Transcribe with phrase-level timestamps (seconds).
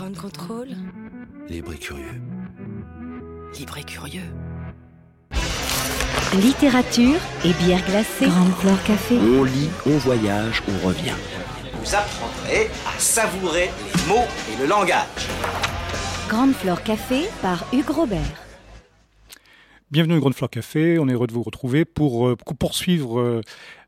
[0.00, 0.68] Ground Control.
[1.50, 2.22] Libre et curieux.
[3.58, 4.32] Libre et curieux.
[6.40, 8.24] Littérature et bière glacée.
[8.24, 9.18] Grande Flore Café.
[9.18, 11.12] On lit, on voyage, on revient.
[11.74, 15.28] Vous apprendrez à savourer les mots et le langage.
[16.30, 18.40] Grande Flore Café par Hugues Robert.
[19.90, 20.98] Bienvenue au Grande Flore Café.
[20.98, 23.40] On est heureux de vous retrouver pour euh, poursuivre euh,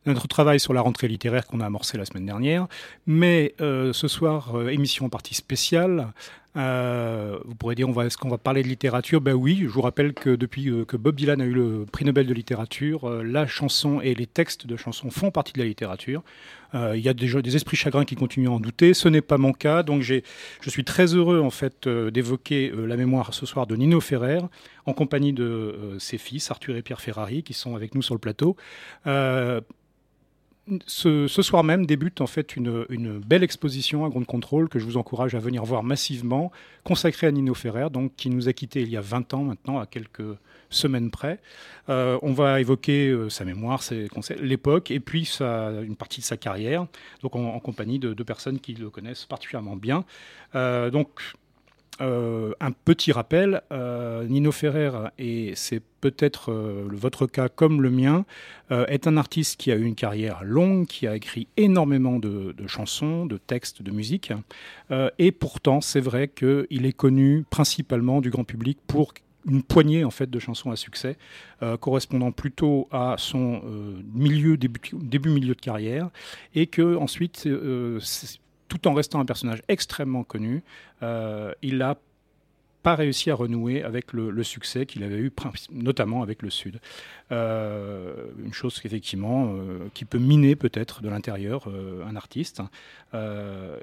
[0.07, 2.67] notre travail sur la rentrée littéraire qu'on a amorcé la semaine dernière.
[3.07, 6.13] Mais euh, ce soir, euh, émission en partie spéciale.
[6.55, 9.23] Euh, vous pourrez dire, est-ce qu'on va parler de littérature?
[9.23, 12.27] Ben oui, je vous rappelle que depuis que Bob Dylan a eu le prix Nobel
[12.27, 16.23] de littérature, la chanson et les textes de chansons font partie de la littérature.
[16.75, 18.93] Il y a déjà des esprits chagrins qui continuent à en douter.
[18.93, 20.21] Ce n'est pas mon cas, donc je
[20.67, 24.41] suis très heureux en fait d'évoquer la mémoire ce soir de Nino Ferrer
[24.85, 28.21] en compagnie de ses fils Arthur et Pierre Ferrari qui sont avec nous sur le
[28.21, 28.57] plateau.
[30.87, 34.97] Ce, soir même débute en fait une, belle exposition à Grande Contrôle que je vous
[34.97, 36.53] encourage à venir voir massivement,
[36.85, 39.79] consacrée à Nino Ferrer, donc qui nous a quittés il y a 20 ans maintenant,
[39.79, 40.23] à quelques
[40.71, 41.41] semaines près.
[41.89, 43.83] Euh, on va évoquer euh, sa mémoire,
[44.41, 46.87] l'époque et puis une partie de sa carrière,
[47.23, 50.05] donc en, compagnie de deux personnes qui le connaissent particulièrement bien.
[50.55, 51.09] Euh, donc
[52.01, 57.91] euh, un petit rappel, euh, Nino Ferrer, et c'est peut-être euh, votre cas comme le
[57.91, 58.25] mien,
[58.89, 63.27] est un artiste qui a eu une carrière longue, qui a écrit énormément de, chansons,
[63.27, 64.33] de textes, de musique,
[65.19, 69.13] et pourtant c'est vrai qu'il est connu principalement du grand public pour
[69.47, 71.19] une poignée en fait de chansons à succès,
[71.81, 73.61] correspondant plutôt à son
[74.15, 76.09] milieu début, début milieu de carrière,
[76.55, 77.47] et que ensuite
[78.73, 80.63] tout en restant un personnage extrêmement connu,
[81.03, 81.99] euh, il n'a
[82.83, 85.31] pas réussi à renouer avec le, succès qu'il avait eu,
[85.71, 86.81] notamment avec le Sud.
[87.31, 92.63] Euh, une chose euh, qui peut miner peut-être de l'intérieur un artiste.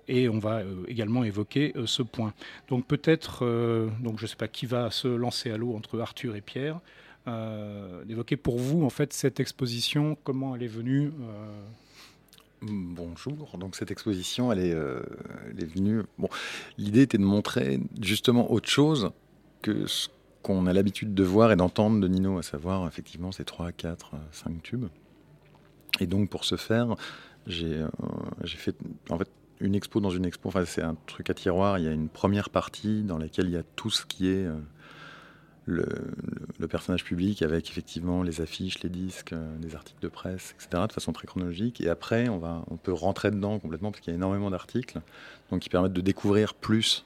[0.07, 2.33] Et on va également évoquer ce point.
[2.67, 3.45] Donc peut-être,
[4.01, 6.79] donc je ne sais pas qui va se lancer à l'eau entre Arthur et Pierre.
[8.05, 11.11] D'évoquer pour vous en fait cette exposition, comment elle est venue.
[12.61, 13.57] Bonjour.
[13.57, 15.01] Donc cette exposition, elle est, euh,
[15.49, 16.03] elle venue.
[16.17, 16.27] Bon,
[16.77, 19.11] l'idée était de montrer justement autre chose
[19.61, 20.09] que ce
[20.43, 24.11] qu'on a l'habitude de voir et d'entendre de Nino, à savoir effectivement ces 3, 4,
[24.31, 24.87] 5 tubes.
[26.01, 26.95] Et donc pour ce faire,
[27.47, 27.87] j'ai euh,
[28.45, 28.75] fait
[29.61, 30.49] une expo dans une expo.
[30.49, 31.79] Enfin, c'est un truc à tiroir.
[31.79, 34.45] Il y a une première partie dans laquelle il y a tout ce qui est
[34.45, 34.57] euh,
[35.69, 40.83] le, personnage public avec effectivement les affiches, les disques, euh, les articles de presse, etc.
[40.87, 41.81] de façon très chronologique.
[41.81, 45.01] Et après, on, va, on peut rentrer dedans complètement parce qu'il y a énormément d'articles
[45.49, 47.05] donc qui permettent de découvrir plus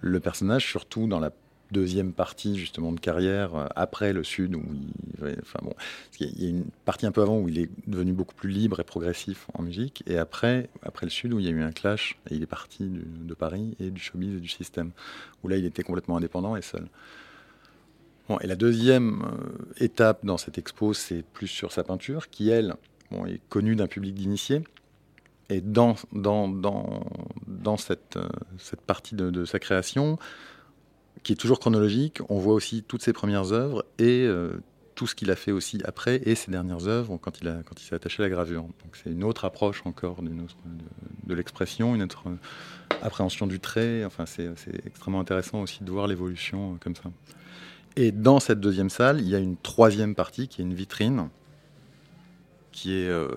[0.00, 1.30] le personnage, surtout dans la
[1.70, 5.72] deuxième partie justement de carrière euh, après le Sud où il, enfin bon,
[6.20, 8.80] il y a une partie un peu avant où il est devenu beaucoup plus libre
[8.80, 11.72] et progressif en musique et après après le Sud où il y a eu un
[11.72, 14.90] clash et il est parti de Paris et du showbiz et du système
[15.42, 16.86] où là il était complètement indépendant et seul.
[18.40, 22.74] Et la deuxième euh, étape dans cette expo, c'est plus sur sa peinture, qui, elle,
[23.26, 24.62] est connue d'un public d'initiés.
[25.50, 27.04] Et dans, dans, dans,
[27.46, 28.26] dans cette, euh,
[28.58, 30.18] cette partie de, de sa création,
[31.22, 34.54] qui est toujours chronologique, on voit aussi toutes ses premières œuvres et euh,
[34.94, 37.80] tout ce qu'il a fait aussi après et ses dernières œuvres quand il, a, quand
[37.80, 38.62] il s'est attaché à la gravure.
[38.62, 42.24] Donc c'est une autre approche encore d'une autre- de, de l'expression, une autre
[43.02, 44.04] appréhension du trait.
[44.04, 47.10] Enfin, c'est c'est extrêmement intéressant aussi de voir l'évolution comme ça.
[47.96, 51.28] Et dans cette deuxième salle, il y a une troisième partie qui est une vitrine,
[52.72, 53.28] qui est euh,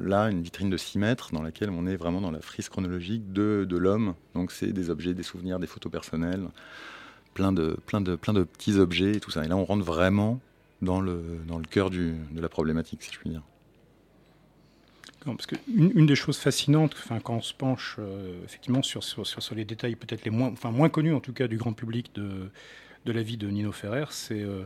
[0.00, 3.32] là une vitrine de 6 mètres dans laquelle on est vraiment dans la frise chronologique
[3.32, 4.14] de, de l'homme.
[4.34, 6.46] Donc c'est des objets, des souvenirs, des photos personnelles,
[7.34, 9.44] plein de, plein, de, plein de petits objets et tout ça.
[9.44, 10.40] Et là on rentre vraiment
[10.82, 13.42] dans le, dans le cœur du, de la problématique, si je puis dire.
[15.24, 19.26] Parce que une, des choses fascinantes, enfin, quand on se penche euh, effectivement sur, sur,
[19.26, 21.72] sur, sur les détails peut-être les moins, enfin, moins connus en tout cas du grand
[21.72, 22.48] public de,
[23.06, 24.64] de la vie de Nino Ferrer, c'est euh,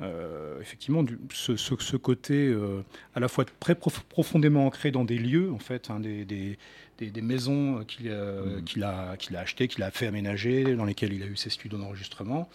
[0.00, 2.82] euh, effectivement du, ce, ce, ce côté euh,
[3.14, 6.56] à la fois très prof- profondément ancré dans des lieux, en fait, hein, des, des,
[6.98, 8.64] des, des maisons qu'il a, Mhm.
[8.64, 11.50] qu'il a, qu'il a achetées, qu'il a fait aménager, dans lesquelles il a eu ses
[11.50, 12.48] studios d'enregistrement,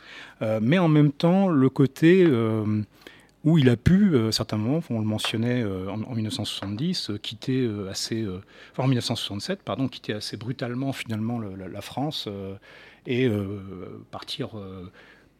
[0.62, 2.26] mais en même temps le côté
[3.44, 7.12] où il a pu, euh, à certains moments, on le mentionnait euh, en, en 1970,
[7.12, 8.26] euh, quitter assez,
[8.72, 12.28] enfin en 1967, pardon, quitter assez brutalement finalement le- la, la France
[13.08, 13.30] et
[14.10, 14.58] partir,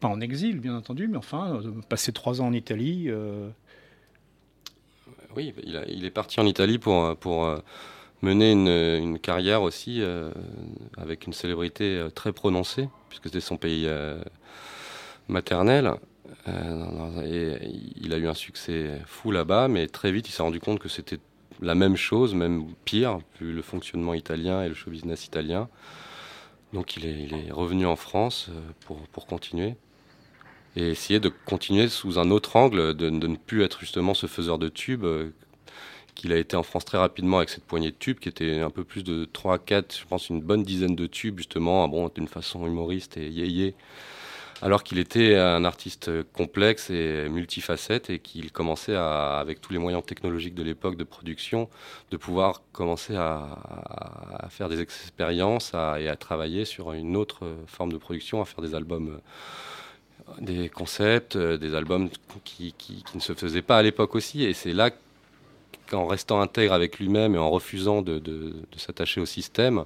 [0.00, 3.06] pas en exil bien entendu, mais enfin euh, passer trois ans en Italie.
[3.08, 3.48] euh,
[5.34, 7.58] Oui, il, est parti en Italie pour, euh,
[8.22, 10.02] mener une, carrière aussi
[10.96, 13.88] avec une célébrité très prononcée, puisque c'était son pays
[15.28, 15.92] maternel.
[16.46, 20.88] Il a eu un succès fou là-bas, mais très vite il s'est rendu compte que
[20.88, 21.18] c'était
[21.60, 25.68] la même chose, même pire, vu le fonctionnement italien et le show business italien.
[26.72, 28.50] Donc il est, revenu en France
[29.12, 29.76] pour, continuer
[30.76, 34.58] et essayer de continuer sous un autre angle, de, ne plus être justement ce faiseur
[34.58, 35.06] de tubes
[36.14, 38.70] qu'il a été en France très rapidement avec cette poignée de tubes qui était un
[38.70, 42.28] peu plus de 3 4, je pense une bonne dizaine de tubes justement, bon, d'une
[42.28, 43.74] façon humoriste et yéyé.
[44.62, 49.78] Alors qu'il était un artiste complexe et multifacette et qu'il commençait à, avec tous les
[49.78, 51.68] moyens technologiques de l'époque de production,
[52.10, 53.58] de pouvoir commencer à,
[54.38, 58.62] à faire des expériences et à travailler sur une autre forme de production, à faire
[58.62, 59.20] des albums
[60.40, 62.08] des concepts, des albums
[62.44, 64.44] qui, qui, ne se faisaient pas à l'époque aussi.
[64.44, 64.90] Et c'est là
[65.88, 69.84] qu'en restant intègre avec lui-même et en refusant de, de, s'attacher au système,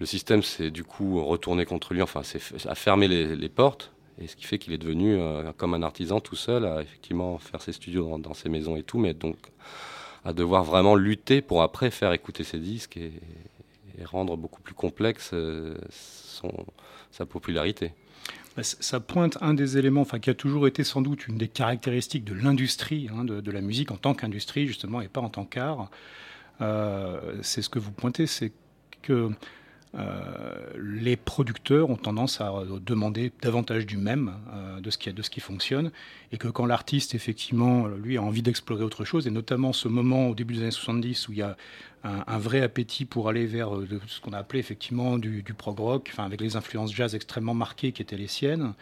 [0.00, 2.22] le système s'est du coup retourné contre lui, enfin
[2.66, 5.82] a fermé les, les, portes, et ce qui fait qu'il est devenu euh, comme un
[5.82, 9.36] artisan tout seul, à effectivement faire ses studios dans, ses maisons et tout, mais donc
[10.24, 13.12] à devoir vraiment lutter pour après faire écouter ses disques et,
[13.98, 16.52] et rendre beaucoup plus complexe euh, son,
[17.10, 17.92] sa popularité.
[18.60, 22.24] Ça pointe un des éléments, enfin, qui a toujours été sans doute une des caractéristiques
[22.24, 25.90] de l'industrie, hein, de, la musique en tant qu'industrie, justement, et pas en tant qu'art.
[26.60, 28.52] Euh, c'est ce que vous pointez, c'est
[29.00, 29.30] que
[30.78, 35.30] les producteurs ont tendance à demander davantage du même, euh, de, ce qui, de ce
[35.30, 35.90] qui fonctionne,
[36.32, 40.28] et que quand l'artiste, effectivement, lui, a envie d'explorer autre chose, et notamment ce moment
[40.28, 41.56] au début des années 70 où il y a
[42.04, 46.08] un, vrai appétit pour aller vers euh, ce qu'on a appelé effectivement du, prog rock,
[46.12, 48.74] enfin, avec les influences jazz extrêmement marquées qui étaient les siennes,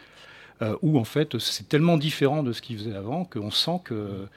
[0.61, 4.27] euh, où en fait c'est tellement différent de ce qu'il faisait avant qu'on sent que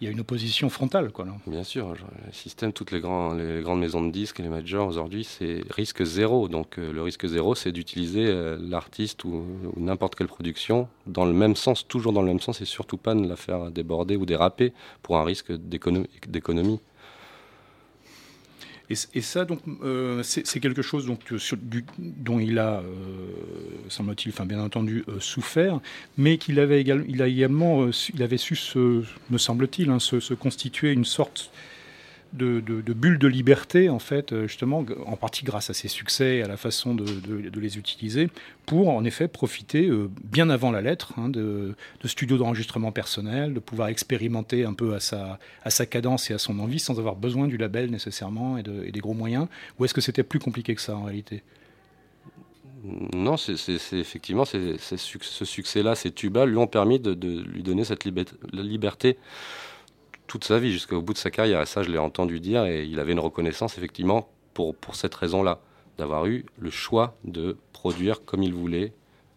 [0.00, 1.10] il y a une opposition frontale.
[1.10, 1.26] Quoi.
[1.46, 5.62] Bien sûr, le système, toutes les, grandes maisons de disques et les majors aujourd'hui, c'est
[5.70, 6.48] risque zéro.
[6.48, 9.44] Donc euh, le risque zéro, c'est d'utiliser euh, l'artiste ou
[9.76, 13.14] n'importe quelle production dans le même sens, toujours dans le même sens, et surtout pas
[13.14, 14.72] de la faire déborder ou déraper
[15.02, 16.80] pour un risque d'économie.
[18.88, 21.06] Et, ça, donc, euh, c'est quelque chose
[21.60, 22.84] du, dont il a, euh,
[23.88, 25.80] semble-t-il, enfin, bien entendu, euh, souffert,
[26.16, 29.98] mais qu'il avait également, il a également, euh, il avait su, se, me semble-t-il, hein,
[29.98, 31.50] se, constituer une sorte
[32.32, 36.42] de, de, de, liberté, en fait, euh, justement, en partie grâce à ses succès et
[36.42, 37.04] à la façon de,
[37.58, 38.28] les utiliser,
[38.66, 41.74] pour en effet profiter, euh, bien avant la lettre, hein, de,
[42.04, 46.78] studios d'enregistrement personnel, de pouvoir expérimenter un peu à sa, cadence et à son envie,
[46.78, 49.48] sans avoir besoin du label nécessairement et, des gros moyens.
[49.78, 51.42] Ou est-ce que c'était plus compliqué que ça en réalité?
[53.14, 53.54] Non, c'est
[53.94, 57.12] effectivement ce succès-là, ces tubas lui ont permis de,
[57.42, 59.16] lui donner cette liberté
[60.26, 61.60] toute sa vie, jusqu'au bout de sa carrière.
[61.60, 65.14] Et ça, je l'ai entendu dire, et il avait une reconnaissance, effectivement, pour, pour cette
[65.14, 65.60] raison-là,
[65.98, 68.92] d'avoir eu le choix de produire comme il voulait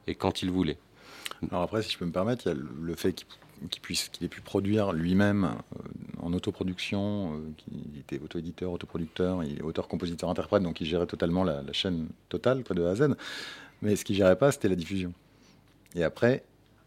[0.07, 0.77] et quand il voulait.
[1.51, 3.27] Alors après, si je peux me permettre, il y a le fait qu'il
[3.69, 5.81] qu puisse qu'il ait pu produire lui-même euh,
[6.21, 11.44] en autoproduction, euh, qu'il était auto-éditeur, autoproducteur, il auteur, compositeur, interprète, donc il gérait totalement
[11.44, 13.15] la, chaîne totale, quoi, de A à Z.
[13.81, 15.13] Mais ce qu'il gérait pas, c'était la diffusion.
[15.95, 16.44] Et après,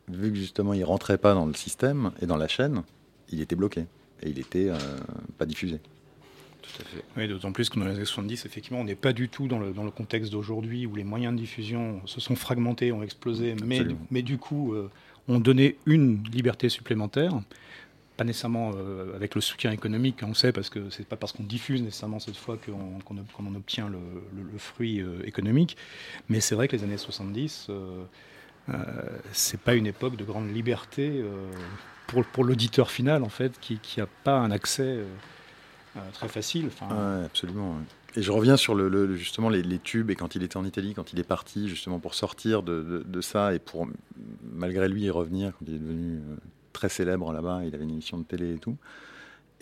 [0.08, 2.82] vu que justement il rentrait pas dans le système et dans la chaîne,
[3.32, 3.86] il était bloqué
[4.22, 4.78] et il était euh,
[5.38, 5.80] pas diffusé.
[6.62, 7.04] Tout à fait.
[7.16, 9.58] Oui, d'autant plus que dans les années 70, effectivement, on n'est pas du tout dans
[9.58, 13.56] le, dans le contexte d'aujourd'hui où les moyens de diffusion se sont fragmentés, ont explosé,
[13.64, 14.88] mais, mais, du coup euh,
[15.28, 17.40] ont donné une liberté supplémentaire.
[18.16, 21.42] Pas nécessairement euh, avec le soutien économique, on sait, parce que c'est pas parce qu'on
[21.42, 23.98] diffuse nécessairement cette fois qu'on qu qu en obtient le,
[24.36, 25.76] le, le fruit euh, économique.
[26.28, 28.04] Mais c'est vrai que les années 70, euh,
[28.68, 28.74] euh,
[29.32, 31.50] c'est pas une époque de grande liberté euh,
[32.32, 35.04] pour, l'auditeur final, en fait, qui n'a pas un accès euh,
[35.96, 36.68] euh, très facile.
[37.24, 37.76] Absolument.
[38.14, 41.12] Et je reviens sur le, justement les, tubes et quand il était en Italie, quand
[41.12, 43.88] il est parti justement pour sortir de, de, ça et pour
[44.52, 46.36] malgré lui y revenir quand il est devenu euh,
[46.74, 48.76] très célèbre là-bas, il avait une émission de télé et tout.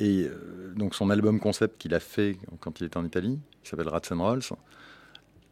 [0.00, 0.26] Et
[0.75, 4.00] donc son album concept qu'il a fait quand il était en Italie, qui s'appelle Rats
[4.11, 4.42] and Rolls,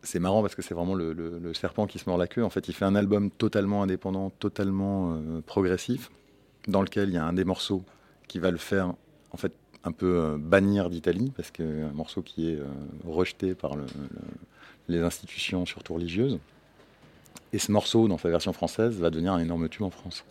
[0.03, 2.43] c'est marrant parce que c'est vraiment le, serpent qui se mord la queue.
[2.43, 6.11] En fait, il fait un album totalement indépendant, totalement progressif,
[6.69, 7.83] dans lequel il y a un des morceaux
[8.29, 8.95] qui va le faire
[9.33, 9.53] en fait
[9.85, 12.67] un peu euh, bannir d'Italie, parce qu'un morceau qui est euh,
[13.07, 13.87] rejeté par le,
[14.89, 16.39] les institutions, surtout religieuses.
[17.53, 20.25] Et ce morceau, dans sa version française, va devenir un énorme tube en France.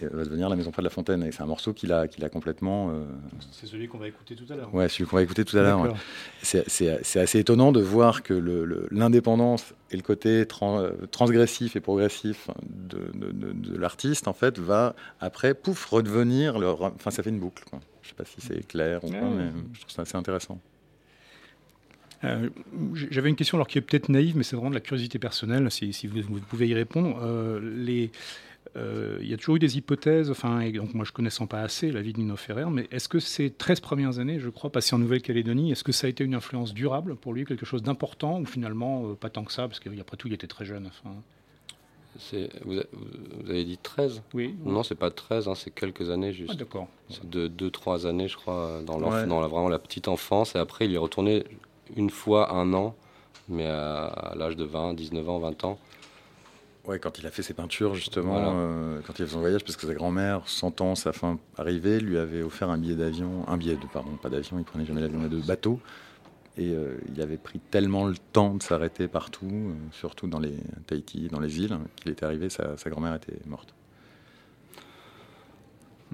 [0.00, 1.22] Et va devenir La Maison près de la Fontaine.
[1.22, 2.90] Et c'est un morceau qu'il a, qu'il a complètement.
[2.90, 3.04] Euh...
[3.50, 4.74] C'est celui qu'on va écouter tout à l'heure.
[4.74, 5.80] Ouais, celui qu'on va écouter tout à l'heure.
[5.80, 5.90] Ouais.
[6.42, 8.34] C'est assez étonnant de voir que
[8.90, 14.58] l'indépendance et le côté trans, transgressif et progressif de, de, de, de l'artiste, en fait,
[14.58, 16.56] va après, pouf, redevenir.
[16.56, 17.64] Enfin, ça fait une boucle.
[17.68, 17.80] Quoi.
[18.02, 20.58] Je ne sais pas si c'est clair ou pas, mais je trouve ça assez intéressant.
[22.24, 22.48] Euh,
[23.10, 25.70] J'avais une question alors qui est peut-être naïve, mais c'est vraiment de la curiosité personnelle,
[25.70, 27.18] si, si vous, vous, pouvez y répondre.
[27.22, 28.10] Euh, les,
[28.76, 31.90] il y a toujours eu des hypothèses, enfin, et donc moi je connaissant pas assez
[31.90, 34.94] la vie de Nino Ferrer, mais est-ce que ces 13 premières années, je crois, passées
[34.94, 38.40] en Nouvelle-Calédonie, est-ce que ça a été une influence durable pour lui, quelque chose d'important,
[38.40, 41.14] ou finalement pas tant que ça, parce qu'après tout il était très jeune enfin...
[42.64, 42.80] Vous,
[43.48, 44.54] avez dit 13 Oui.
[44.64, 46.50] Non, c'est pas 13, hein, c'est quelques années juste.
[46.52, 46.88] Ah, d'accord.
[47.10, 50.54] C'est de 2-3 années, je crois, dans, dans la, vraiment la petite enfance.
[50.54, 51.44] Et après, il est retourné
[51.96, 52.94] une fois un an,
[53.48, 55.78] mais à, l'âge de 20, 19 ans, 20 ans.
[56.88, 59.62] Ouais, quand il a fait ses peintures, justement, euh, quand il a fait son voyage,
[59.62, 63.58] parce que sa grand-mère, sentant sa fin arriver, lui avait offert un billet d'avion, un
[63.58, 65.80] billet de, pardon, pas d'avion, il prenait jamais l'avion, mais de bateau.
[66.56, 70.54] Et euh, il avait pris tellement le temps de s'arrêter partout, euh, surtout dans les
[70.86, 73.74] Tahiti, dans les îles, qu'il était arrivé, sa, grand-mère était morte.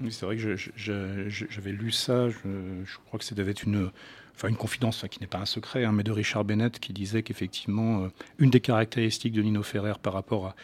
[0.09, 3.91] C'est vrai que j'avais lu ça, je, crois que ça devait être une,
[4.35, 7.23] enfin une confidence, qui n'est pas un secret, hein, mais de Richard Bennett qui disait
[7.23, 10.55] qu'effectivement, euh, une des caractéristiques de Nino Ferrer par rapport à,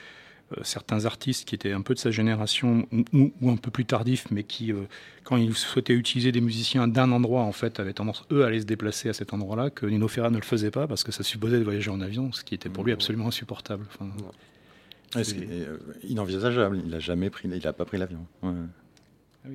[0.57, 4.29] euh, certains artistes qui étaient un peu de sa génération ou, un peu plus tardifs,
[4.31, 4.83] mais qui, euh,
[5.23, 8.59] quand ils souhaitaient utiliser des musiciens d'un endroit, en fait, avaient tendance, eux, à aller
[8.59, 11.23] se déplacer à cet endroit-là, que Nino Ferra ne le faisait pas parce que ça
[11.23, 13.85] supposait de voyager en avion, ce qui était pour lui absolument insupportable.
[13.93, 14.09] Enfin,
[16.03, 16.81] inenvisageable.
[16.83, 18.25] Il n'a jamais pris, il n'a pas pris l'avion.
[19.43, 19.49] Ah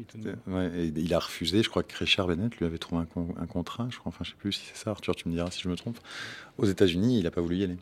[0.75, 1.63] il a refusé.
[1.63, 3.87] Je crois que Richard Bennett lui avait trouvé un, contrat.
[3.91, 4.91] Je crois, enfin, je sais plus si c'est ça.
[4.91, 5.99] Arthur, tu me diras si je me trompe.
[6.59, 7.79] Aux États-Unis, il n'a pas voulu y aller.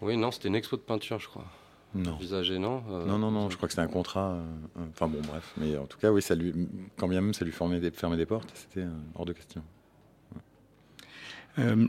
[0.00, 1.44] Oui, non, c'était une expo de peinture, je crois
[1.94, 2.18] non.
[2.60, 4.32] non euh, Non, non, non, je crois que c'était un contrat.
[4.32, 5.52] Euh, enfin bon, bref.
[5.56, 6.52] Mais en tout cas, oui, ça lui,
[6.96, 9.62] quand bien même ça lui fermait des, fermait des portes, c'était euh, hors de question.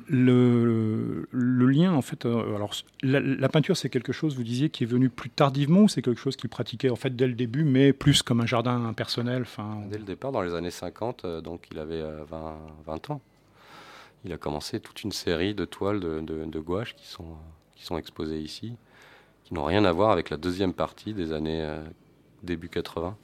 [0.07, 2.73] Le, le, lien, en fait, alors
[3.03, 6.19] la, peinture, c'est quelque chose, vous disiez, qui est venu plus tardivement ou c'est quelque
[6.19, 9.45] chose qu'il pratiquait en fait dès le début, mais plus comme un jardin personnel.
[9.89, 13.21] Dès le départ, dans les années 50, donc il avait 20, 20, ans.
[14.25, 17.35] Il a commencé toute une série de toiles de, de, de gouache qui sont,
[17.75, 18.75] qui sont exposées ici
[19.49, 21.83] qui n'ont rien à voir avec la deuxième partie des années euh,
[22.43, 23.17] début 80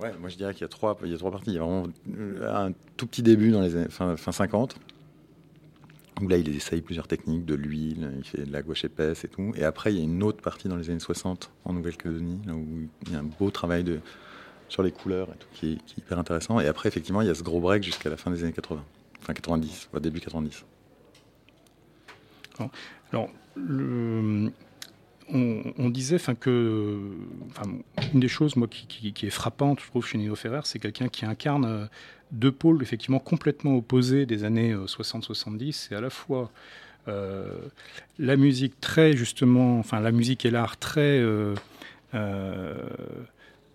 [0.00, 1.50] Ouais, moi je dirais qu'il y a trois, il y a trois parties.
[1.50, 1.86] Il y a vraiment
[2.18, 4.76] euh, un tout petit début dans les années fin, 50,
[6.20, 9.28] où là il essaye plusieurs techniques, de l'huile, il fait de la gouache épaisse et
[9.28, 9.52] tout.
[9.56, 12.88] Et après il y a une autre partie dans les années 60 en Nouvelle-Calédonie, où
[13.06, 14.00] il y a un beau travail
[14.68, 16.60] sur les couleurs qui est, hyper intéressant.
[16.60, 18.84] Et après effectivement il y a ce gros break jusqu'à la fin des années 80,
[19.20, 20.64] fin 90, au début 90.
[23.12, 24.52] Alors, le,
[25.32, 26.98] on, disait que
[28.12, 31.24] une des choses moi qui, est frappante je trouve chez Nino Ferrer c'est quelqu'un qui
[31.24, 31.86] incarne euh,
[32.32, 36.50] deux pôles effectivement complètement opposés des années 60-70 euh, c'est à la fois
[37.08, 37.58] euh,
[38.18, 41.22] la musique très justement enfin la musique et l'art très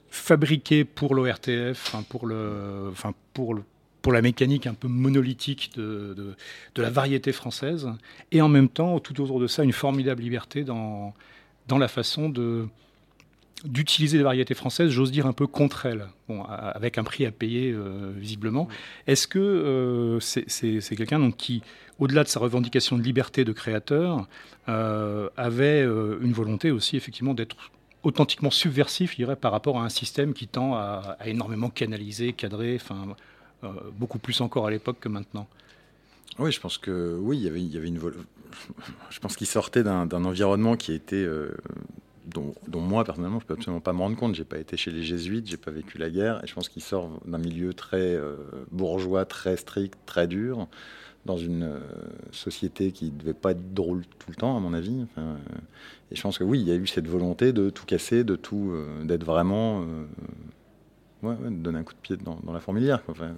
[0.09, 6.35] fabriqué pour l'ORTF pour le enfin pour la mécanique un peu monolithique de,
[6.77, 7.89] la variété française,
[8.31, 11.13] et en même temps, tout autour de ça, une formidable liberté dans,
[11.69, 12.67] dans la façon de
[13.65, 17.31] d'utiliser les variétés françaises, j'ose dire un peu contre elles, bon, avec un prix à
[17.31, 18.69] payer euh, visiblement.
[19.05, 21.61] Est-ce que euh, c'est quelqu'un qui,
[21.99, 24.29] au-delà de sa revendication de liberté de créateur,
[24.69, 27.57] euh, avait une volonté aussi effectivement d'être
[28.03, 32.77] authentiquement subversif, je dirais, par rapport à un système qui tend à, énormément canaliser, cadrer,
[32.81, 33.07] enfin
[33.97, 35.47] beaucoup plus encore à l'époque que maintenant?
[36.37, 37.99] Oui, je pense que oui, il y avait, une
[39.09, 41.51] je pense qu'il sortait d'un environnement qui était euh,
[42.27, 44.35] dont, moi personnellement je peux absolument pas me rendre compte.
[44.35, 46.83] J'ai pas été chez les jésuites, j'ai pas vécu la guerre, et je pense qu'il
[46.83, 48.35] sort d'un milieu très euh,
[48.71, 50.67] bourgeois, très strict, très dur,
[51.25, 51.79] dans une euh,
[52.31, 55.05] société qui devait pas être drôle tout le temps à mon avis.
[56.11, 58.35] et je pense que oui, il y a eu cette volonté de tout casser, de
[58.35, 59.83] tout, d'être vraiment,
[61.23, 63.01] ouais, de donner un coup de pied dans, dans la fourmilière.
[63.07, 63.33] Enfin,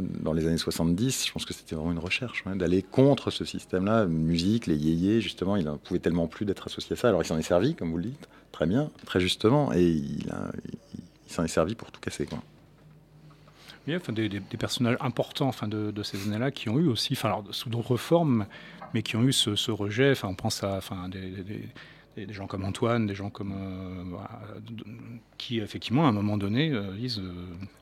[0.00, 4.06] dans les années 70, je pense que c'était vraiment une recherche, d'aller contre ce système-là,
[4.06, 7.08] musique, les yéyés, justement, il ne pouvait tellement plus d'être associé à ça.
[7.08, 10.26] Alors il s'en est servi, comme vous le dites, très bien, très justement, et il,
[11.26, 12.26] s'en est servi pour tout casser.
[12.26, 12.38] Quoi.
[13.86, 17.12] Il y a enfin, des, personnages importants enfin, de, ces années-là qui ont eu aussi,
[17.12, 18.46] enfin, sous d'autres formes,
[18.94, 20.10] mais qui ont eu ce, rejet.
[20.10, 24.16] Enfin, on pense à enfin, des, gens comme Antoine, des gens comme euh,
[25.38, 27.32] qui effectivement à un moment donné euh, disent euh,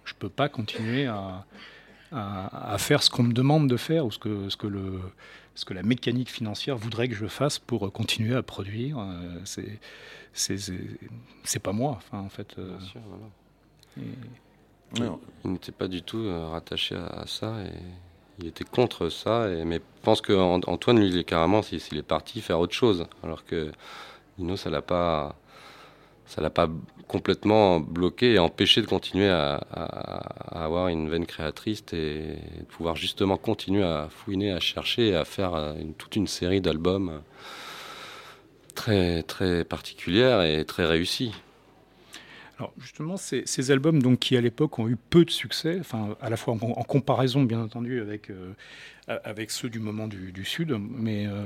[0.05, 1.47] je peux pas continuer à,
[2.13, 5.01] à, faire ce qu'on me demande de faire ou ce que, ce, que le,
[5.55, 8.99] ce que la mécanique financière voudrait que je fasse pour continuer à produire.
[8.99, 9.79] Euh, c'est
[11.45, 12.57] c'est pas moi, enfin, en fait.
[12.59, 12.77] Euh.
[14.97, 17.73] il n'était pas du tout euh, rattaché à, ça et
[18.41, 19.49] il était contre ça.
[19.49, 23.07] Et, mais je pense qu'Antoine, lui, il est carrément, s'il est parti faire autre chose.
[23.23, 23.71] Alors que
[24.39, 25.37] Nino, ça l'a pas
[26.27, 26.69] ça l'a pas
[27.07, 29.55] complètement bloqué et empêché de continuer à,
[30.51, 35.55] avoir une veine créatrice et de pouvoir justement continuer à fouiner, à chercher à faire
[35.55, 37.23] euh, toute une série d'albums
[38.75, 41.33] très, très particulière et très réussie.
[42.59, 46.31] Alors justement, ces, albums donc, qui à l'époque ont eu peu de succès, enfin, à
[46.31, 48.53] la fois en, en comparaison bien entendu avec, euh,
[49.09, 51.45] avec ceux du moment du, du Sud, mais, euh,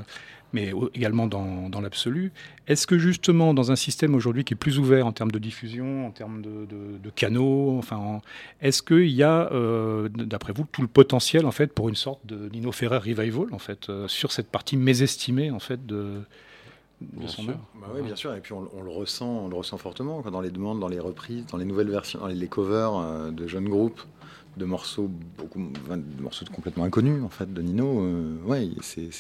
[0.53, 2.33] mais également dans, dans l'absolu,
[2.67, 6.07] est-ce que justement dans un système aujourd'hui qui est plus ouvert en termes de diffusion,
[6.07, 8.21] en termes de, de, de canaux, enfin,
[8.61, 12.25] est-ce qu'il y a, euh, d'après vous, tout le potentiel en fait pour une sorte
[12.27, 16.23] de Nino Ferrer revival en fait euh, sur cette partie mésestimée en fait de
[17.01, 17.45] Bien sûr.
[17.81, 18.35] Bah oui, bien sûr.
[18.35, 20.99] Et puis on, on, le ressent, on le ressent fortement dans les demandes, dans les
[20.99, 24.01] reprises, dans les nouvelles versions, dans les covers euh, de jeunes groupes,
[24.59, 28.01] de morceaux beaucoup, de morceaux complètement inconnus en fait de Nino.
[28.01, 29.11] Euh, ouais, c'est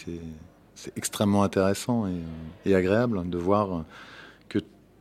[0.96, 3.84] extrêmement intéressant et, et, agréable de voir
[4.48, 4.58] que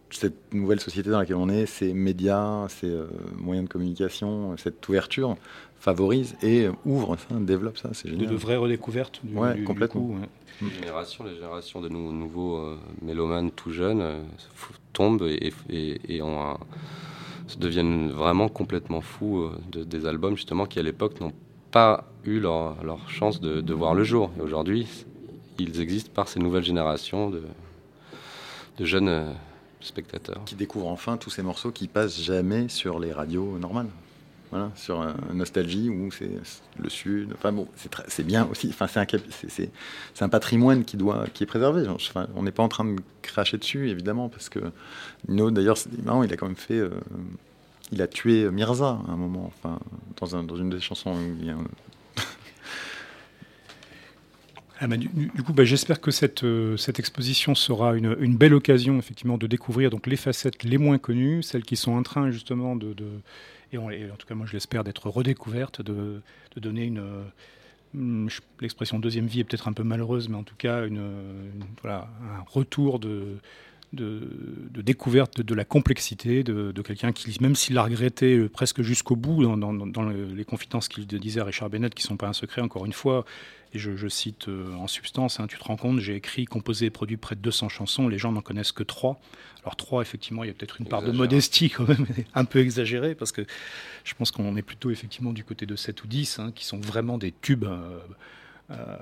[0.10, 4.88] cette nouvelle société dans laquelle on est, ces médias, ces euh, moyens de communication, cette
[4.88, 5.36] ouverture
[5.80, 7.90] favorise et ouvre ça, développe ça.
[7.94, 8.28] C'est génial.
[8.28, 10.02] De, de vraies redécouvertes du, ouais, du, complètement.
[10.02, 10.30] Du coup, ouais.
[10.62, 14.24] Les générations, les générations de nou nouveaux euh, mélomanes tout jeunes euh,
[14.94, 16.58] tombent et, et, et ont un,
[17.56, 21.34] deviennent vraiment complètement fous euh, de, des albums justement qui à l'époque n'ont
[21.72, 24.32] pas eu leur, leur chance de, de, voir le jour.
[24.38, 24.88] Et aujourd'hui,
[25.60, 27.44] ils existent par ces nouvelles générations de,
[28.78, 29.32] de jeunes euh,
[29.80, 30.42] spectateurs.
[30.46, 33.90] Qui découvrent enfin tous ces morceaux qui passent jamais sur les radios normales.
[34.50, 36.30] Voilà, sur Nostalgie où c'est
[36.80, 37.34] le Sud.
[37.34, 37.68] Enfin bon,
[38.08, 38.70] c'est bien aussi.
[38.70, 41.86] Enfin, c'est un, c'est un patrimoine qui, doit, qui est préservé.
[41.88, 44.60] Enfin, on n'est pas en train de cracher dessus, évidemment, parce que
[45.28, 46.80] Nino, d'ailleurs, marrant, il a quand même fait.
[46.80, 46.92] Euh,
[47.92, 49.80] il a tué Mirza à un moment, enfin,
[50.18, 51.16] dans, un, dans une des chansons.
[54.80, 55.10] Ah du,
[55.44, 59.90] coup, bah, j'espère que cette, euh, cette exposition sera une, belle occasion effectivement de découvrir
[59.90, 62.94] donc les facettes les moins connues, celles qui sont en train justement de
[63.72, 66.22] et, en tout cas moi je l'espère d'être redécouvertes, de,
[66.56, 67.02] donner une,
[68.62, 73.38] l'expression deuxième vie est peut-être un peu malheureuse, mais en tout cas un retour de,
[73.94, 79.74] découverte de, la complexité de, quelqu'un qui, même s'il l'a regretté presque jusqu'au bout dans,
[79.74, 82.86] dans, les confidences qu'il disait à Richard Bennett, qui ne sont pas un secret, encore
[82.86, 83.26] une fois,
[83.74, 86.88] et je, je cite euh, en substance, hein, tu te rends compte, j'ai écrit, composé
[86.88, 89.20] et produit près de 200 chansons, les gens n'en connaissent que 3.
[89.64, 92.60] Alors 3, effectivement, il y a peut-être une part de modestie quand même, un peu
[92.60, 93.46] exagérée, parce que
[94.04, 96.80] je pense qu'on est plutôt effectivement du côté de 7 ou 10, hein, qui sont
[96.80, 98.00] vraiment des tubes, euh,
[98.72, 98.98] euh,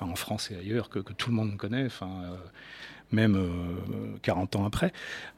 [0.00, 1.86] en France et ailleurs, que, que, tout le monde connaît.
[1.86, 2.38] Enfin,
[3.12, 4.92] même euh, 40 ans après.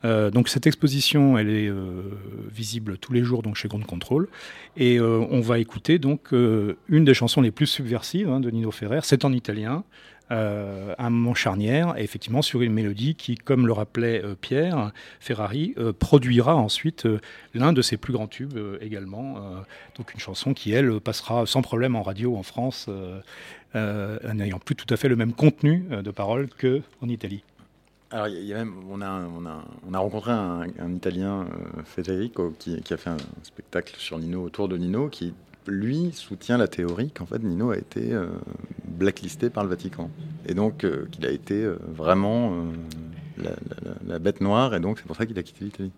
[0.05, 2.03] Euh, donc cette exposition, elle est euh,
[2.51, 4.29] visible tous les jours donc chez Ground Control,
[4.77, 8.51] et euh, on va écouter donc euh, une des chansons les plus subversives hein, de
[8.51, 9.01] Nino Ferrer.
[9.03, 9.85] C'est en italien.
[10.31, 14.93] Euh, un moment charnière, et effectivement sur une mélodie qui, comme le rappelait euh, Pierre
[15.21, 17.19] Ferrari, euh, produira ensuite euh,
[17.55, 19.39] l'un de ses plus grands tubes euh, également.
[19.39, 19.61] euh,
[19.97, 23.21] donc une chanson qui, elle, passera sans problème en radio en France, euh,
[23.75, 27.43] euh, n'ayant plus tout à fait le même contenu euh, de paroles qu'en Italie.
[28.11, 31.83] Alors, y a même, on a, on a, on a rencontré un, un Italien, euh,
[31.85, 35.35] Federico, qui, qui, a fait un spectacle sur Nino, autour de Nino, qui,
[35.67, 38.29] lui, soutient la théorie qu'en fait, Nino a été euh,
[38.87, 40.11] blacklisté par le Vatican.
[40.47, 42.65] Et donc, euh, qu'il a été vraiment
[43.37, 45.93] la, la, la, bête noire, et donc c'est pour ça qu'il a quitté l'Italie.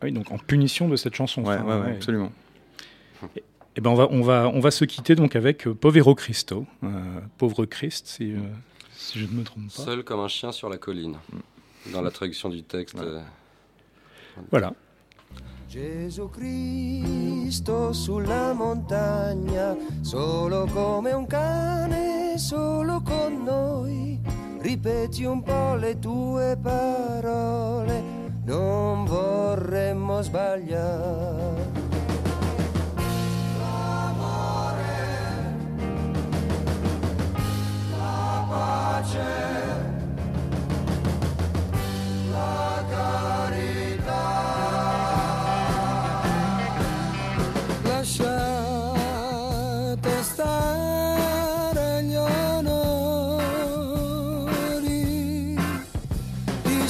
[0.00, 1.42] Ah oui, donc en punition de cette chanson.
[1.42, 2.32] Enfin, ouais, ouais, absolument.
[3.36, 3.44] Et,
[3.76, 6.64] et ben on va, on, va, on va se quitter donc avec Povero Cristo,
[7.36, 8.32] pauvre Christ, si
[9.00, 9.82] si je ne me trompe pas.
[9.82, 11.16] Seul comme un chien sur la colline,
[11.92, 12.96] dans la traduction du texte.
[12.96, 13.18] Voilà.
[13.18, 14.40] Euh...
[14.50, 14.72] voilà.
[15.68, 24.18] Gesù Cristo sulla montagna, solo come un cane, solo con noi.
[24.60, 28.02] Ripeti un po' le tue parole,
[28.44, 31.79] non vorremmo sbagliare.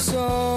[0.01, 0.50] I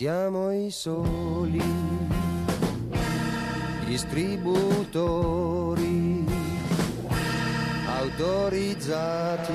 [0.00, 1.60] siamo i soli
[3.84, 6.24] distributori
[7.86, 9.52] autorizzati.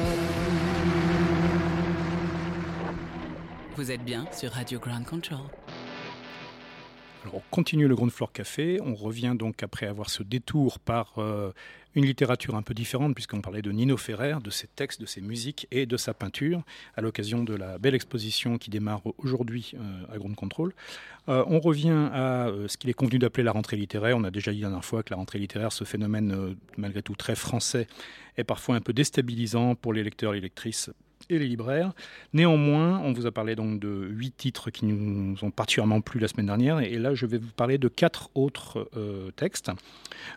[3.75, 5.39] Vous êtes bien sur Radio Ground Control.
[7.23, 8.79] Alors, on continue le Ground Floor Café.
[8.83, 11.53] On revient donc après avoir ce détour par euh,
[11.95, 15.21] une littérature un peu différente, puisqu'on parlait de Nino Ferrer, de ses textes, de ses
[15.21, 16.61] musiques et de sa peinture,
[16.95, 20.73] à l'occasion de la belle exposition qui démarre aujourd'hui euh, à Ground Control.
[21.29, 24.17] Euh, on revient à euh, ce qu'il est convenu d'appeler la rentrée littéraire.
[24.17, 27.15] On a déjà dit la dernière fois que la rentrée littéraire, ce phénomène malgré tout
[27.15, 27.87] très français,
[28.37, 30.89] est parfois un peu déstabilisant pour les lecteurs et les lectrices
[31.29, 31.93] et les libraires.
[32.33, 36.27] Néanmoins, on vous a parlé donc de huit titres qui nous ont particulièrement plu la
[36.27, 39.71] semaine dernière, et là je vais vous parler de quatre autres euh, textes.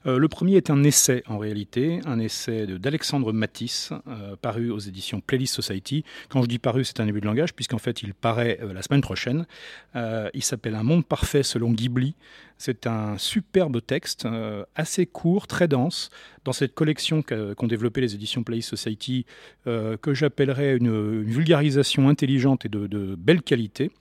[0.06, 4.78] Euh, le premier est un essai en réalité, un essai d'Alexandre Matisse, euh, paru aux
[4.78, 6.04] éditions Playlist Society.
[6.28, 9.00] Quand je dis paru, c'est un début de langage, puisqu'en fait il paraît la semaine
[9.00, 9.46] prochaine.
[9.94, 12.14] Il s'appelle Un monde parfait selon Ghibli.
[12.59, 16.11] C'est un superbe texte, euh, assez court, très dense,
[16.44, 19.27] dans cette collection qu'ont développé les éditions Playlist Society,
[19.68, 23.92] euh, que j'appellerais une, vulgarisation intelligente et de, belle qualité.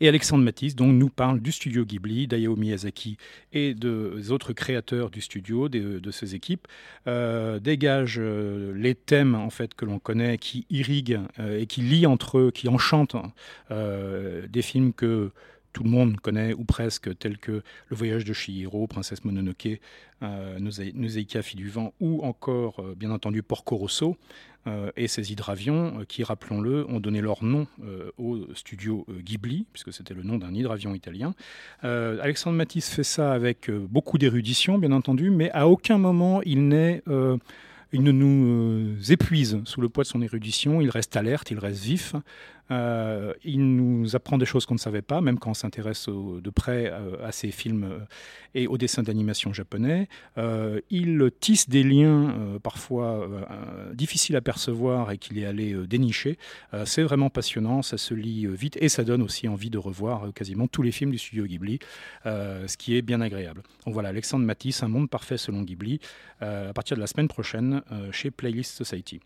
[0.00, 3.16] Et Alexandre Matisse donc, nous parle du studio Ghibli, d'Hayao Miyazaki
[3.52, 6.66] et de- des autres créateurs du studio, de ses équipes,
[7.06, 12.38] euh, dégage les thèmes en fait que l'on connaît, qui irriguent et qui lient entre
[12.38, 13.16] eux, qui enchantent
[13.70, 15.32] des films que
[15.78, 19.78] tout le monde connaît ou presque, tels que Le voyage de Chihiro, Princesse Mononoke,
[20.24, 24.16] euh, Nose- Noseika, Fille du vent, ou encore, euh, bien entendu, Porco Rosso
[24.66, 27.68] euh, et ses hydravions, euh, qui, rappelons-le, ont donné leur nom
[28.16, 31.32] au studio Ghibli, puisque c'était le nom d'un hydravion italien.
[31.82, 37.00] Alexandre Matisse fait ça avec beaucoup d'érudition, bien entendu, mais à aucun moment il ne
[37.92, 42.16] nous épuise sous le poids de son érudition, il reste alerte, il reste vif,
[42.70, 46.50] euh, il nous apprend des choses qu'on ne savait pas, même quand on s'intéresse de
[46.50, 47.98] près euh, à ces films euh,
[48.54, 50.08] et aux dessins d'animation japonais.
[50.90, 53.28] Il tisse des liens parfois
[53.92, 56.38] difficiles à percevoir et qu'il est allé dénicher.
[56.84, 60.66] C'est vraiment passionnant, ça se lit vite et ça donne aussi envie de revoir quasiment
[60.66, 61.78] tous les films du studio Ghibli,
[62.24, 63.62] ce qui est bien agréable.
[63.84, 66.00] Donc voilà, Alexandre Matisse, Un monde parfait selon Ghibli,
[66.40, 69.20] à partir de la semaine prochaine chez Playlist Society.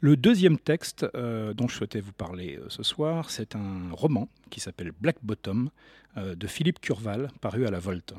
[0.00, 4.28] Le deuxième texte euh, dont je souhaitais vous parler euh, ce soir, c'est un roman
[4.50, 5.70] qui s'appelle Black Bottom
[6.16, 8.14] de Philippe Curval, paru à la Volte.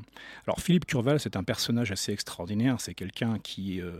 [0.47, 3.91] Alors Philippe Curval, c'est un personnage assez extraordinaire, c'est quelqu'un qui euh,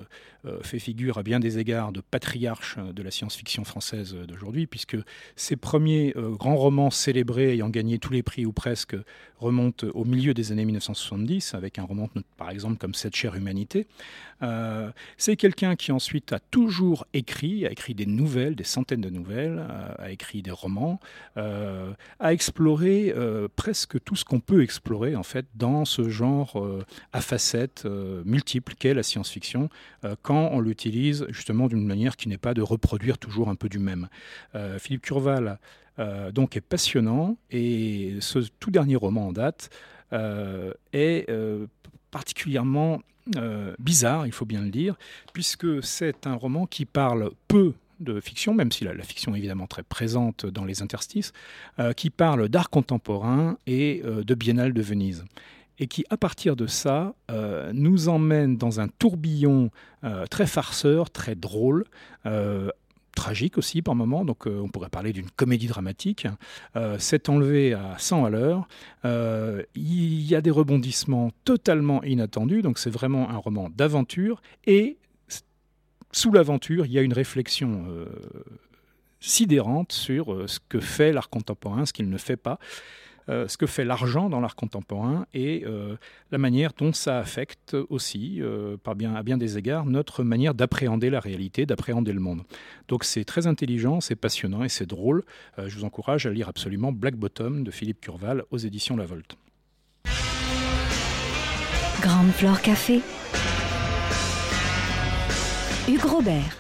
[0.46, 4.26] euh, fait figure à bien des égards de patriarche euh, de la science-fiction française euh,
[4.26, 4.98] d'aujourd'hui, puisque
[5.36, 8.96] ses premiers euh, grands romans célébrés ayant gagné tous les prix ou presque
[9.44, 13.88] remontent au milieu des années 1970, avec un roman par exemple comme Cette chère humanité.
[14.42, 19.10] Euh, c'est quelqu'un qui ensuite a toujours écrit, a écrit des nouvelles, des centaines de
[19.10, 21.00] nouvelles, euh, a écrit des romans,
[21.38, 26.60] euh, a exploré euh, presque tout ce qu'on peut explorer en fait dans ce genre
[26.60, 29.70] euh, à facettes euh, multiples qu'est la science-fiction,
[30.04, 33.70] euh, quand on l'utilise justement d'une manière qui n'est pas de reproduire toujours un peu
[33.70, 34.08] du même.
[34.80, 35.60] Philippe Curval
[36.32, 39.70] donc est passionnant et ce tout dernier roman en date
[40.92, 41.28] est
[42.12, 43.02] particulièrement
[43.80, 44.96] bizarre, il faut bien le dire,
[45.34, 49.68] puisque c'est un roman qui parle peu de fiction, même si la, fiction est évidemment
[49.68, 51.34] très présente dans les interstices,
[51.80, 55.26] euh, qui parle d'art contemporain et euh, de Biennale de Venise.
[55.80, 59.72] Et qui, à partir de ça, euh, nous emmène dans un tourbillon
[60.30, 61.86] très farceur, très drôle,
[63.16, 66.28] tragique aussi par moments, donc on pourrait parler d'une comédie dramatique.
[66.76, 68.68] Euh, c'est enlevé à 100 à l'heure.
[69.76, 74.42] Il y a des rebondissements totalement inattendus, donc c'est vraiment un roman d'aventure.
[74.66, 74.98] Et
[76.14, 78.06] sous l'aventure, il y a une réflexion euh,
[79.20, 82.60] sidérante sur euh, ce que fait l'art contemporain, ce qu'il ne fait pas.
[83.30, 85.66] euh, ce que fait l'argent dans l'art contemporain et
[86.32, 88.42] la manière dont ça affecte aussi,
[88.96, 92.44] bien, à bien des égards, notre manière d'appréhender la réalité, d'appréhender le monde.
[92.90, 95.24] Donc c'est très intelligent, c'est passionnant et c'est drôle.
[95.58, 99.38] Je vous encourage à lire absolument Black Bottom de Philippe Curval aux éditions La Volte.
[102.02, 103.02] Grande Flore Café.
[105.86, 106.58] Hugues Robert.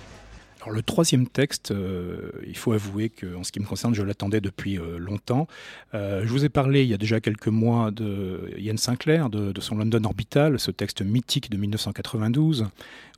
[0.61, 4.41] Alors le troisième texte, euh, il faut avouer qu'en ce qui me concerne, je l'attendais
[4.41, 5.47] depuis euh, longtemps.
[5.93, 9.53] Euh, je vous ai parlé il y a déjà quelques mois de Ian Sinclair, de,
[9.53, 12.67] de son London Orbital, ce texte mythique de 1992,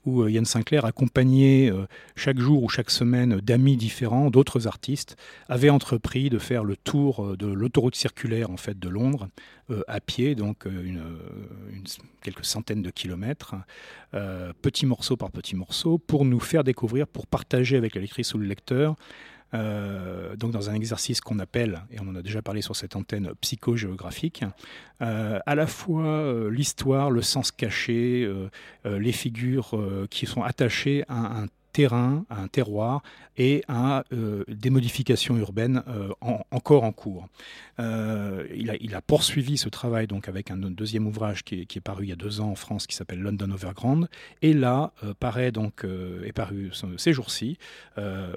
[0.05, 5.17] où euh, Ian Sinclair, accompagné euh, chaque jour ou chaque semaine d'amis différents, d'autres artistes,
[5.49, 9.27] avait entrepris de faire le tour euh, de l'autoroute circulaire en fait de Londres
[9.87, 10.67] à pied, donc
[12.21, 13.55] quelques centaines de kilomètres,
[14.61, 18.45] petit morceau par petit morceau, pour nous faire découvrir, pour partager avec la ou le
[18.45, 18.95] lecteur,
[19.53, 22.95] euh, donc dans un exercice qu'on appelle, et on en a déjà parlé sur cette
[22.95, 24.43] antenne, psychogéographique,
[25.01, 28.29] euh, à la fois euh, l'histoire, le sens caché,
[28.85, 29.77] les figures
[30.09, 31.47] qui sont attachées à un
[31.79, 33.01] terrain, à un terroir
[33.37, 37.27] et à euh, des modifications urbaines euh, en- encore en cours.
[37.79, 42.09] Euh, il, a, poursuivi ce travail donc avec un deuxième ouvrage qui est, paru il
[42.09, 44.07] y a deux ans en France qui s'appelle London Overground
[44.41, 45.85] et là paraît donc
[46.25, 47.57] est paru ce- ces jours-ci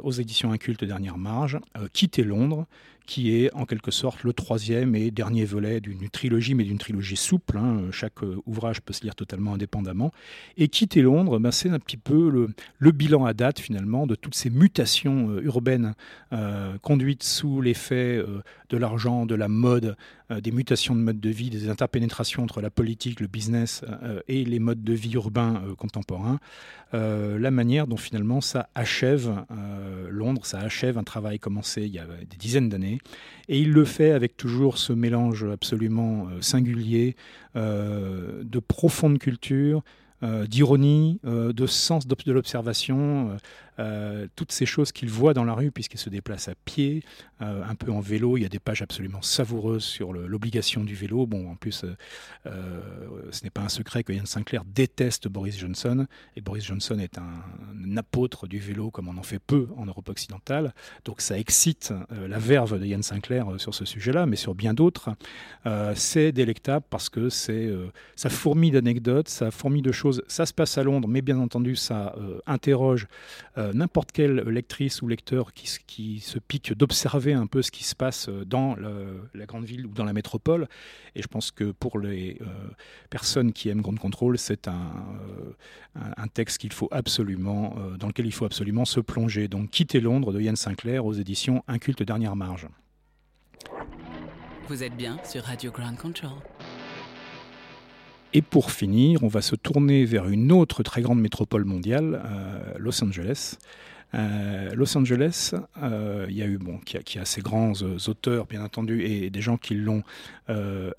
[0.03, 1.59] aux éditions Inculte Dernière Marge
[1.92, 2.66] Quitter Londres
[3.08, 7.16] qui est en quelque sorte le troisième et dernier volet d'une trilogie, mais d'une trilogie
[7.16, 7.56] souple.
[7.56, 7.84] hein.
[7.90, 10.12] Chaque euh, ouvrage peut se lire totalement indépendamment.
[10.58, 12.28] Et Quitter Londres, ben, c'est un petit peu
[12.78, 15.94] le, bilan à date finalement de toutes ces mutations euh, urbaines
[16.34, 18.22] euh, conduites sous l'effet
[18.68, 19.96] de l'argent, de la mode,
[20.30, 24.44] des mutations de mode de vie, des interpénétrations entre la politique, le business euh, et
[24.44, 26.38] les modes de vie urbains euh, contemporains.
[26.94, 31.94] Euh, la manière dont finalement ça achève euh, Londres, ça achève un travail commencé il
[31.94, 32.98] y a des dizaines d'années.
[33.48, 37.16] Et il le fait avec toujours ce mélange absolument euh, singulier
[37.56, 39.82] euh, de profonde culture,
[40.22, 43.36] euh, d'ironie, euh, de sens de l'observation,
[43.78, 47.04] euh, toutes ces choses qu'il voit dans la rue puisqu'il se déplace à pied,
[47.42, 48.36] euh, un peu en vélo.
[48.36, 51.26] Il y a des pages absolument savoureuses sur l'obligation du vélo.
[51.26, 51.84] Bon, en plus,
[52.46, 52.80] euh,
[53.30, 57.18] ce n'est pas un secret que Ian Sinclair déteste Boris Johnson et Boris Johnson est
[57.18, 60.74] un, apôtre du vélo comme on en fait peu en Europe occidentale.
[61.04, 65.10] Donc ça excite la verve de Ian Sinclair sur ce sujet-là, mais sur bien d'autres.
[65.94, 70.22] C'est délectable parce que ça fourmille d'anecdotes, ça fourmille de choses.
[70.28, 72.14] Ça se passe à Londres, mais bien entendu, ça
[72.46, 73.08] interroge
[73.72, 78.28] n'importe quelle lectrice ou lecteur qui, se pique d'observer un peu ce qui se passe
[78.28, 78.76] euh, dans
[79.35, 80.68] la grande ville ou dans la métropole.
[81.14, 82.44] Et je pense que pour les euh,
[83.11, 84.92] personnes qui aiment Ground Control, c'est un,
[85.96, 89.48] euh, un, texte qu'il faut absolument, dans lequel il faut absolument se plonger.
[89.48, 92.68] Donc, Quitter Londres de Yann Sinclair aux éditions Inculte Dernière Marge.
[94.68, 96.31] Vous êtes bien sur Radio Ground Control.
[98.34, 102.74] Et pour finir, on va se tourner vers une autre très grande métropole mondiale, euh,
[102.78, 103.56] Los Angeles.
[104.14, 107.98] Euh, Los Angeles, euh, il y a eu bon, qui a, qui ses grands euh,
[108.08, 110.02] auteurs, bien entendu, et des gens qui l'ont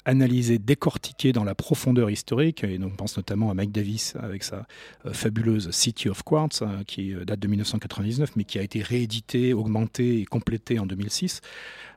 [0.05, 2.63] analysé, décortiqué dans la profondeur historique.
[2.63, 4.67] Et on pense notamment à Mike Davis avec sa
[5.11, 10.25] fabuleuse City of Quartz, qui date de 1999, mais qui a été réédité, augmenté et
[10.25, 11.41] complété en 2006.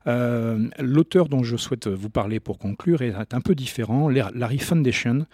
[0.06, 4.08] Euh, L'auteur dont je souhaite vous parler pour conclure est un peu différent.
[4.08, 5.26] Larry Foundation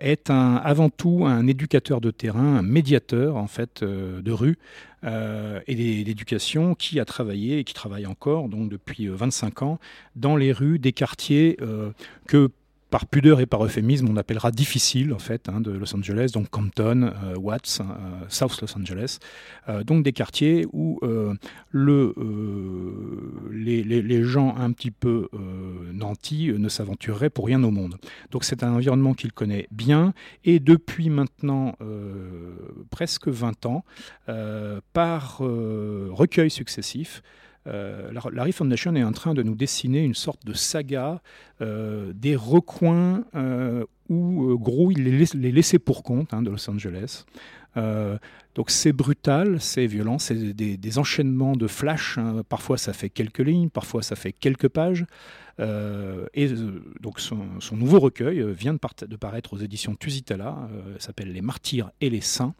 [0.00, 4.58] est avant tout un éducateur de terrain, un médiateur en fait de rue
[5.04, 9.78] euh, et d'éducation qui a travaillé et qui travaille encore donc depuis euh, 25 ans
[10.14, 11.92] dans les rues des quartiers euh,
[12.26, 12.50] que
[12.90, 16.50] par pudeur et par euphémisme, on appellera difficile en fait hein, de Los Angeles, donc
[16.50, 17.84] Compton, euh, Watts, euh,
[18.28, 19.18] South Los Angeles,
[19.68, 20.98] euh, donc des quartiers où
[21.70, 22.14] le,
[23.50, 25.28] les, gens un petit peu
[25.92, 27.96] nantis ne s'aventureraient pour rien au monde.
[28.30, 30.12] Donc c'est un environnement qu'il connaît bien
[30.44, 31.74] et depuis maintenant
[32.90, 33.84] presque 20 ans,
[34.92, 37.22] par euh, recueil successif,
[37.66, 41.20] euh, la Larry Foundation est en train de nous dessiner une sorte de saga
[41.60, 46.68] euh, des recoins euh, où gros il les, les laissés pour compte hein, de Los
[46.70, 47.24] Angeles.
[48.56, 52.18] Donc c'est brutal, c'est violent, c'est des, enchaînements de flash.
[52.18, 52.42] Hein.
[52.48, 55.04] Parfois ça fait quelques lignes, parfois ça fait quelques pages.
[55.60, 56.48] Et
[57.00, 60.68] donc son, nouveau recueil vient de, paraître aux éditions Tusitala,
[60.98, 62.54] s'appelle Les Martyrs et les Saints.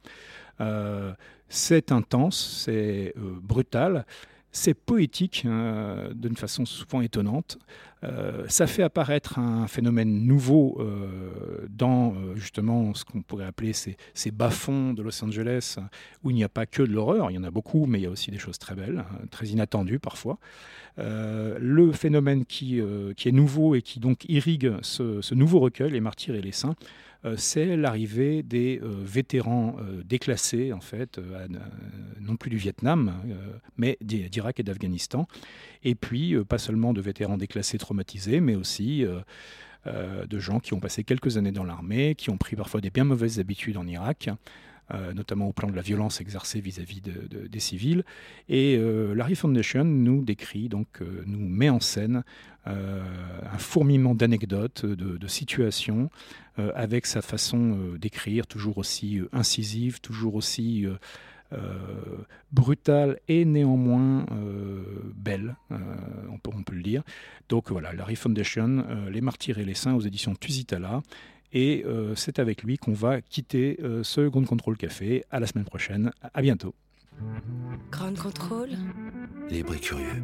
[1.49, 4.07] C'est intense, c'est brutal.
[4.53, 7.59] C'est poétique euh, d'une façon souvent étonnante.
[8.03, 13.97] Euh, ça fait apparaître un phénomène nouveau euh, dans justement ce qu'on pourrait appeler ces,
[14.15, 15.77] ces bas-fonds de Los Angeles,
[16.25, 18.03] où il n'y a pas que de l'horreur, il y en a beaucoup, mais il
[18.03, 20.39] y a aussi des choses très belles, hein, très inattendues parfois.
[20.99, 25.91] Euh, le phénomène qui, euh, qui, est nouveau et qui donc irrigue ce, nouveau recueil,
[25.93, 31.19] Les Martyrs et les Saints, euh, c'est l'arrivée des euh, vétérans euh, déclassés, en fait,
[31.19, 31.47] euh,
[32.21, 33.35] non plus du Vietnam, euh,
[33.77, 35.29] mais d'Irak et d'Afghanistan.
[35.85, 40.73] Et puis, euh, pas seulement de vétérans déclassés traumatisés, mais aussi euh, de gens qui
[40.75, 43.87] ont passé quelques années dans l'armée, qui ont pris parfois des bien mauvaises habitudes en
[43.87, 44.31] Irak.
[44.92, 48.03] Euh, notamment au plan de la violence exercée vis-à-vis -vis de, de, des civils.
[48.48, 52.24] Et euh, Larry Foundation nous décrit, donc euh, nous met en scène
[52.66, 56.11] un fourmillement d'anecdotes, de, situations,
[56.74, 60.87] avec sa façon d'écrire toujours aussi incisive, toujours aussi
[62.53, 64.26] brutale et néanmoins
[65.14, 67.03] belle, on, peut, le dire.
[67.48, 71.00] Donc voilà, Larry Foundation, Les Martyrs et les Saints aux éditions Tusitala.
[71.53, 75.25] Et euh, c'est avec lui qu'on va quitter euh, ce Ground Control Café.
[75.31, 76.13] À la semaine prochaine.
[76.35, 76.75] À bientôt.
[77.91, 78.71] Ground Control?
[79.51, 80.23] Libre et curieux.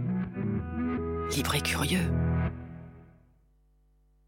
[1.35, 2.11] Libre et curieux.